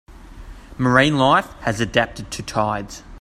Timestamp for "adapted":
1.79-2.31